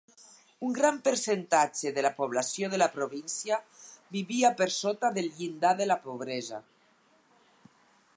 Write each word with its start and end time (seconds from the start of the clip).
Un 0.67 0.71
gran 0.77 0.95
percentatge 1.07 1.91
de 1.97 2.03
la 2.05 2.11
població 2.21 2.69
de 2.71 2.79
la 2.81 2.87
província 2.95 3.59
vivia 4.17 4.51
per 4.63 4.69
sota 4.79 5.13
el 5.23 5.29
llindar 5.37 5.75
de 5.83 5.87
pobresa. 6.07 6.63